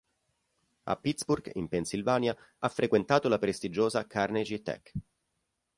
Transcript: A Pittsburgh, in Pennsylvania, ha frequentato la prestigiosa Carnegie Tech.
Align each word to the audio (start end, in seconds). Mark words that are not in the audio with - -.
A 0.85 0.95
Pittsburgh, 0.95 1.51
in 1.57 1.67
Pennsylvania, 1.67 2.35
ha 2.57 2.69
frequentato 2.69 3.29
la 3.29 3.37
prestigiosa 3.37 4.07
Carnegie 4.07 4.63
Tech. 4.63 4.91